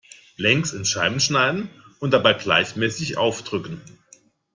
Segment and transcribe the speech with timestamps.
[0.35, 1.69] Längs in Scheiben schneiden
[1.99, 3.81] und dabei gleichmäßig aufdrücken.